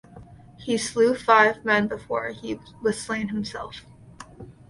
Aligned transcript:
He 0.57 0.79
slew 0.79 1.13
five 1.13 1.63
men 1.63 1.87
before 1.87 2.29
he 2.29 2.59
was 2.81 2.99
slain 2.99 3.27
himself. 3.27 3.81